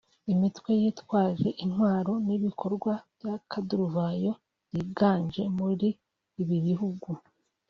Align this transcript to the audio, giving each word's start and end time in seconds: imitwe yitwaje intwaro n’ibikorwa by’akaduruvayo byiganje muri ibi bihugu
imitwe 0.33 0.71
yitwaje 0.81 1.49
intwaro 1.63 2.13
n’ibikorwa 2.27 2.93
by’akaduruvayo 3.15 4.31
byiganje 4.69 5.41
muri 5.57 5.89
ibi 6.41 6.57
bihugu 6.67 7.09